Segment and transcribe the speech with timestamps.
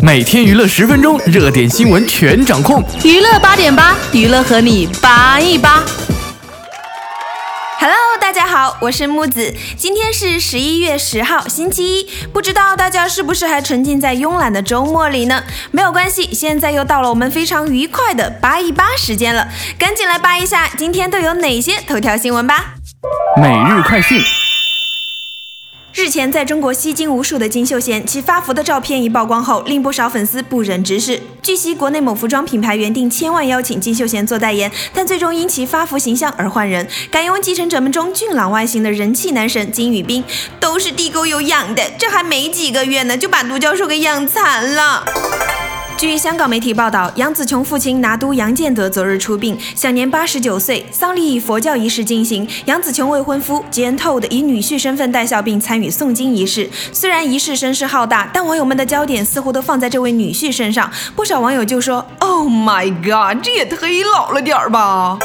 [0.00, 2.82] 每天娱乐十分钟，热点新闻全掌控。
[3.04, 5.82] 娱乐八点八，娱乐和你八一八。
[7.80, 9.54] Hello，大家好，我是木子。
[9.76, 12.08] 今天是十一月十号，星期一。
[12.32, 15.44] 不知道大家是不是还沉浸在慵懒的周末里呢？
[15.70, 19.48] 没有关系，现在又到了我们非常愉快的扒一扒时间了。
[19.78, 22.74] 赶紧来扒一下今天都有哪些头条新闻吧。
[23.36, 24.22] 每日快讯。
[25.98, 31.20] 日前，在中国吸金无数的金秀贤，其发福的照片一曝光后，令不少粉丝不忍直视。
[31.42, 40.22] 据悉，国内某服装品牌原定千万邀请金秀贤做代言，但最终因其发福形象而换人，敢用继承者们中俊朗外形的人气男神金宇彬。
[40.60, 45.04] 都是地沟油养的，这还没几个月呢，就把独角兽给养残了。
[45.98, 50.86] 据香港媒体报道，杨紫琼父亲拿督杨建德昨日出殡，享年八十九岁。
[50.92, 56.70] 丧礼以佛教仪式进行，杨紫琼未婚夫吉恩透的以女婿身份带孝，并参与诵经仪式。
[56.92, 60.88] 虽然仪式声势浩大，但网友们的焦点似乎都放在这位女婿身上。
[61.16, 65.18] 不少网友就说：“Oh my god，这也忒老了点儿吧。”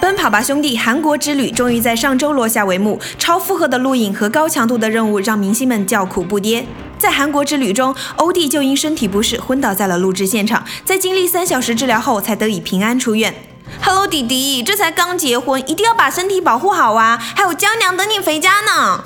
[0.00, 6.62] 奔跑吧兄弟韩国之旅终于在上周落下帷幕，超负荷的录影和高强度的任务让明星们叫苦不迭。
[6.98, 13.34] 在韩国之旅中，欧弟就因身体不适昏倒在了录制现场，在经历三小时治疗后才得以平安出院。
[13.82, 17.18] Hello，弟弟，这才刚结婚，一定要把身体保护好啊！
[17.34, 19.02] 还有娇娘等你回家呢。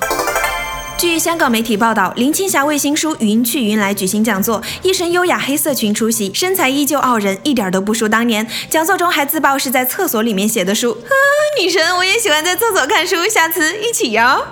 [0.97, 8.45] 据香港媒体报道，林青霞为新书《云去云来》举行讲座，一身优雅黑色裙出席，身材依旧傲人，一点都不输当年。
[8.69, 10.91] 讲座中还自曝是在厕所里面写的书。
[10.91, 11.11] 啊，
[11.61, 14.45] 女神，我也喜欢在厕所看书，下次一起哟。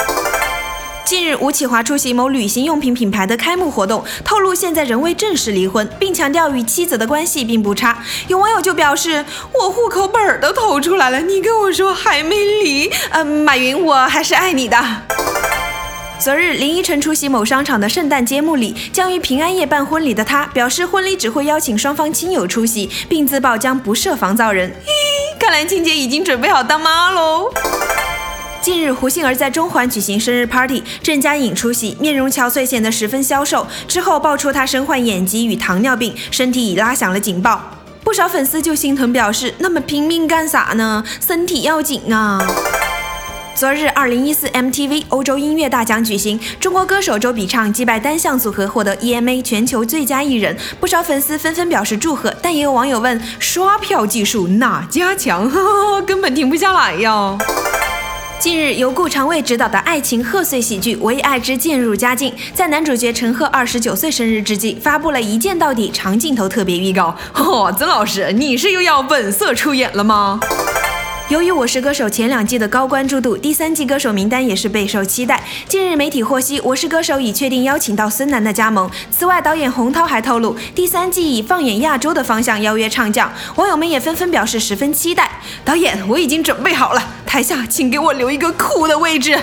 [1.08, 8.03] 近日，吴启华出席某旅行用品品牌的开幕活动，透露现在仍未正式离婚，并强调与妻子的关系并不差。
[8.27, 9.23] 有网友就表示
[9.58, 12.91] ：“我户口本都投出来了，你跟我说还没离？
[13.11, 14.78] 呃，马云，我还是爱你的。”
[16.19, 24.69] 昨日，林依晨出席某商场的圣诞节目礼，将于平安夜办婚礼的她表示，婚礼只会邀请双方亲友出席，并自曝将不设防造人。
[24.72, 27.50] 咦，看来静姐已经准备好当妈喽。
[28.67, 33.66] 近日，胡杏儿在中环举行生日 party，郑嘉颖出席，面容憔悴，显得十分消瘦。
[33.88, 37.61] 之后爆出她身患眼疾与糖尿病，身体已拉响了警报。
[38.03, 41.01] 不少粉丝就心疼表示，那么拼命干啥呢？
[41.25, 42.45] 身体要紧啊！
[43.55, 55.49] 昨日，二零一四 MTV 欧洲音乐大奖举行，中国歌手周笔畅击败单项组合获得 EMA 全球最佳艺人，不少粉丝纷纷表示祝贺，但也有网友问：刷票技术哪家强？
[56.05, 57.38] 根本停不下来呀！
[58.40, 67.16] 近日，由顾长卫执导的爱情贺岁喜剧《唯爱之渐入佳境》在男主角陈赫二十九岁生日之际，发布了一见到底长镜头特别预告。
[67.34, 70.40] 嚯，曾老师，你是又要本色出演了吗？
[71.30, 75.44] 由于《我是歌手》前两季的高关注度，第三季歌手名单也是备受期待。
[75.68, 78.90] 近日，媒体获悉，《我是歌手》已确定邀请到孙楠的加盟。
[79.09, 83.34] 此外，导演洪涛还透露，第三季以放眼亚洲的方向邀约唱将。
[83.56, 85.42] 网友们也纷纷表示十分期待。
[85.66, 89.38] 导演，我已经准备好了，台下请给我留一个酷的位置。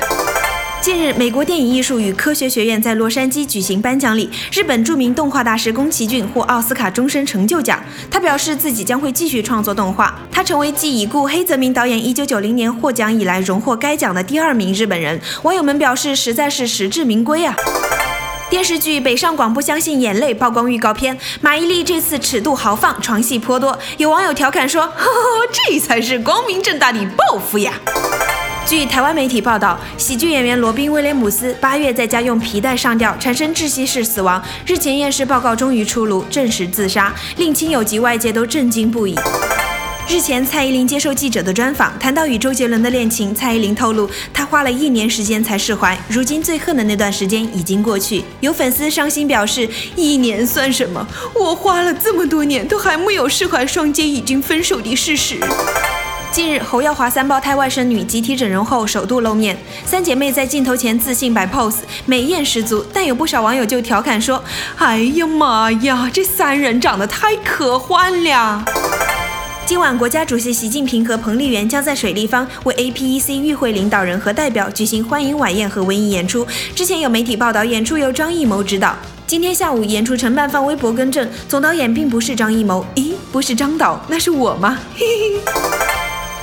[0.80, 7.78] 近日，美国电影艺术与科学学院在洛杉矶举行颁奖礼，日本著名动画大师宫崎骏获奥斯卡终身成就奖。
[8.10, 10.18] 他表示自己将会继续创作动画。
[10.32, 15.20] 他成为继已故黑泽明导演1990年获奖以来荣获该奖的第二名日本人。
[15.42, 17.54] 网友们表示实在是实至名归啊！
[18.54, 23.76] 电视剧《北上广不相信眼泪》曝光预告片，马伊琍这次尺度豪放，床戏颇多。
[23.96, 25.10] 有网友调侃说：“呵呵，
[25.52, 27.72] 这才是光明正大的报复呀！”
[28.64, 34.40] 据台湾媒体报道，喜剧演员罗宾威廉姆斯八月在家用皮带上吊，产生窒息式死亡。
[34.64, 39.16] 日前验尸报告终于出炉，证实自杀，令亲友及外界都震惊不已。
[40.06, 48.22] 日前，蔡依林接受记者的专访，谈到与周杰伦的恋情，蔡依林透露，她花了一年时间才释怀，如今最恨的那段时间已经过去。
[48.40, 51.04] 有粉丝伤心表示：“一年算什么？
[51.34, 55.36] 我花了这么多年，都还没有释怀双肩已经分手的事实。”
[56.30, 62.84] 近日，侯耀华三胞胎外甥女集体整容后首度露面，三姐妹在镜头前自信摆 pose，美艳十足。
[62.92, 64.44] 但有不少网友就调侃说
[64.76, 68.64] ：“哎呀妈呀，这三人长得太科幻了！”
[69.66, 76.46] 今晚，国家主席习近平和彭丽媛将在水立方为 APEC 与会领导人和代表举行欢迎晚宴和文艺演出。
[76.74, 78.94] 之前有媒体报道，演出由张艺谋执导。
[79.26, 82.84] 今天下午，演出承办方微博更正，总导演并不是张艺谋。
[82.94, 84.78] 咦，不是张导，那是我吗？
[84.94, 85.40] 嘿嘿。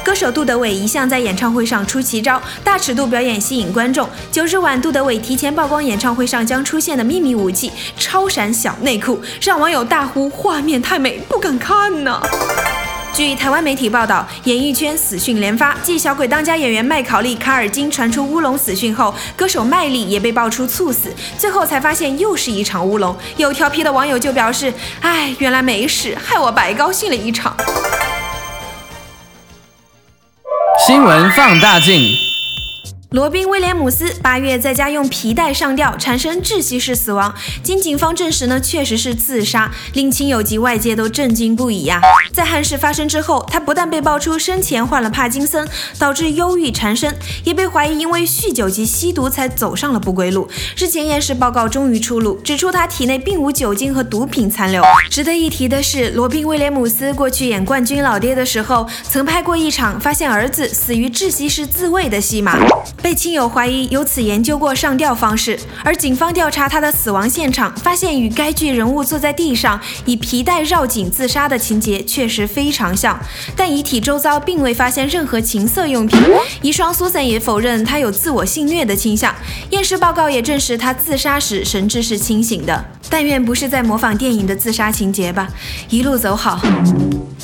[0.03, 4.09] 歌手杜德伟一向在演唱会上出奇招，大尺度表演吸引观众。
[4.31, 12.19] 九日晚，杜德伟提前曝光演唱会上将出现的秘密武器——超闪小内裤，让网友大呼画面太美，不敢看呢。
[13.13, 23.13] 据台湾媒体报道，演艺圈死讯连发，继小鬼当家演员麦考利、卡尔金传出乌龙死讯后，歌手麦莉也被爆出猝死，最后才发现又是一场乌龙。
[23.35, 27.53] 有调皮的网友就表示：“哎，原来没事，害我白高兴了一场。”
[30.87, 32.17] 新闻放大镜。
[33.13, 37.35] 罗宾·威廉姆斯八月在家用皮带上吊，产生窒息式死亡。
[37.61, 41.99] 经警方证实呢，确实是自杀，令亲友及外界都震惊不已呀。
[42.31, 45.67] 在憾事发生之后，他不但被爆出生前患了帕金森，
[45.99, 47.13] 导致忧郁缠身，
[47.43, 50.47] 也被怀疑因为酗酒及吸毒才走上了不归路。
[50.77, 54.81] 日前验尸报告终于出炉，指出他体内并无酒精和毒品残留。
[55.09, 62.57] 值得一提的是，罗宾·威廉姆斯过去演冠军老爹的时候，曾拍过一场发现儿子死于窒息式自卫的戏码。
[63.01, 73.19] 被亲友怀疑由此研究过上吊方式，而警方调查他的死亡现场，发现与该剧人物坐在地上以皮带绕颈自杀的情节确实非常像，
[73.55, 76.19] 但遗体周遭并未发现任何情色用品。
[76.61, 79.33] 遗孀苏珊也否认他有自我性虐的倾向，
[79.71, 82.85] 验尸报告也证实他自杀时神志是清醒的。
[83.09, 85.49] 但愿不是在模仿电影的自杀情节吧，
[85.89, 86.61] 一路走好。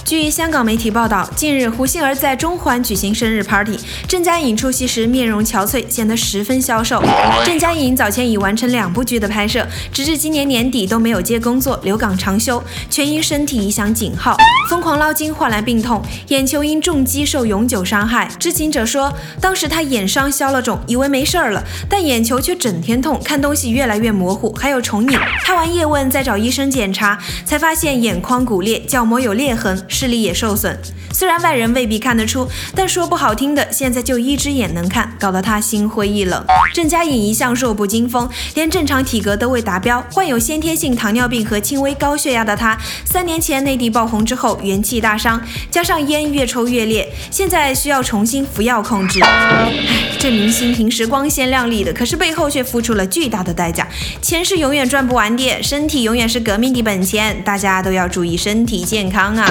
[0.07, 3.77] 据香港媒体报道，近日胡杏儿在中环举行生日 party，
[4.07, 7.03] 郑嘉颖出席时面容憔悴，显得十分消瘦。
[7.45, 14.37] 郑嘉颖早前已完成两部剧的拍摄，直至今年年底都没有接工作，留港长休，全因身体一响警号，
[14.69, 18.31] 疯狂捞金换来病痛，眼球因重击受永久伤害。
[18.39, 25.19] 知情者说，当时他眼伤消了肿，以为没事儿了，但眼球却整天痛，看东西越来越模糊，还有重影。
[25.43, 29.85] 拍完叶问再找医生检查，才发现眼眶骨裂，角膜有裂痕。
[29.97, 30.77] 视力也受损，
[31.11, 36.45] 虽然外人未必看得出，但说不好听的，现在就一只眼能看，搞得他心灰意冷。
[36.71, 45.41] 郑嘉颖一向弱不禁风，连正常体格都未达标，患有先天性糖尿病和轻微高血压的她，三年前内地爆红之后元气大伤，
[45.71, 49.19] 加上烟越抽越烈，现在需要重新服药控制。
[49.23, 49.73] 唉，
[50.19, 53.87] 这明星平时光鲜亮丽的，可是背后却付出了巨大的代价，
[54.21, 59.49] 钱是永远赚不完的，身体永远是革命的本钱，大家都要注意身体健康啊！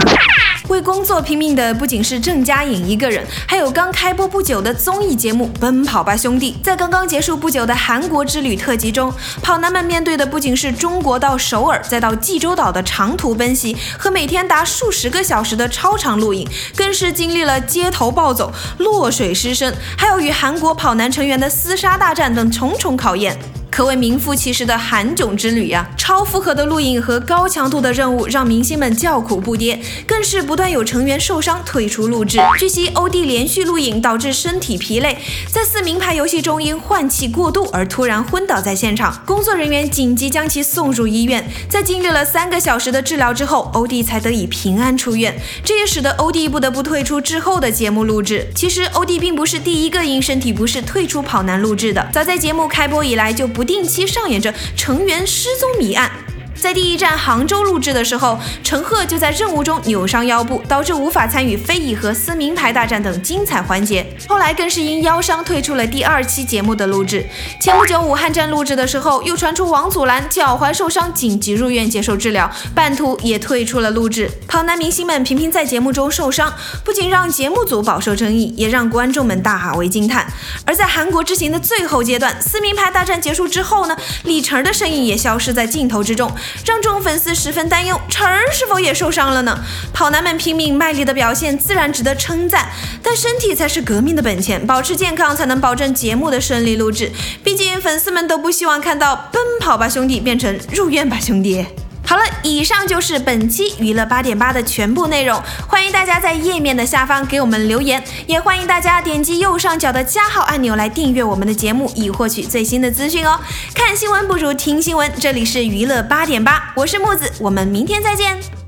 [0.69, 6.57] 为工作拼命的不仅是郑嘉颖一个人，还有刚开播不久的综艺节目《奔跑吧兄弟》。
[6.65, 23.39] 在刚刚结束不久的韩国之旅特辑中，跑男们面对的不仅是中国到首尔再到济州岛的长途奔袭和每天达数十个小时的超长录影，更是经历了街头暴走、落水失身，还有与韩国跑男成员的厮杀大战等重重考验。
[23.77, 25.87] 可谓名副其实的韩囧之旅呀！
[25.99, 32.41] 超负荷的录影和高强度的任务让明星们叫苦不迭，更是不断有成员受伤退出录制。
[32.59, 35.19] 据悉，欧弟连续录影导致身体疲累，
[35.51, 41.47] 在四名牌游戏中因换气过度而突然昏倒在现场，工作人员紧急将其送入医院。
[41.69, 45.39] 在经历了三个小时的治疗之后，欧弟才得以平安出院。
[45.63, 48.49] 这也使得欧弟不得不退出之后的节目录制。
[48.55, 53.66] 其实，欧弟并不是第一个因身体不适退出跑男录制的，早在节目开播以来就不。
[53.67, 56.26] 定期上演着成员失踪谜案。
[56.61, 64.05] 在第一站杭州录制的时候，陈赫就在任务中扭伤腰部，导致无法参与非遗和撕名牌大战等精彩环节。
[64.27, 67.25] 后来更是因腰伤退出了第二期节目的录制。
[67.61, 74.31] 前不久武汉站录制的时候，又传出王祖蓝脚踝受伤，紧急入院接受治疗，半途也退出了录制。
[74.49, 80.27] 跑男明星们频频在节目中受伤，不仅让节目组饱受争议，也让观众们大为惊叹。
[80.65, 86.33] 而在韩国之行的最后阶段，撕名牌大战结束之后呢，李晨的身影也消失在镜头之中。
[86.65, 89.59] 让众粉丝十分担忧，晨儿是否也受伤了呢？
[89.93, 92.69] 跑男们拼命卖力的表现自然值得称赞，
[93.03, 97.11] 但身体才是革命的本钱，保持健康才能保证节目的顺利录制。
[97.43, 101.59] 毕竟粉丝们都不希望看到《奔跑吧兄弟》变成《入院吧兄弟》。
[102.07, 105.43] 好了，以上就是本期娱乐八点八的全部内容。
[105.67, 113.41] 欢迎大家在页面的下方给我们留言，也欢迎大家点击右上角的加号按钮来订阅我们的节目，以获取最新的资讯哦。
[113.75, 118.66] 看新闻不如听新闻，这里是娱乐八点八，我是木子，我们明天再见。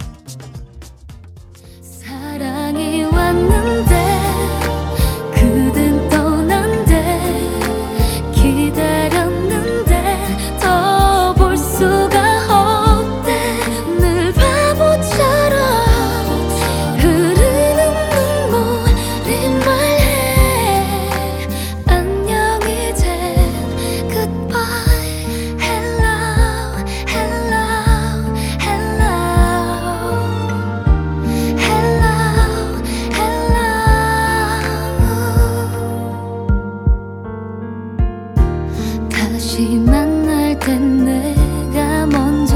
[39.58, 42.54] 다시 만날 땐 내가 먼저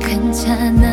[0.00, 0.87] 괜찮아.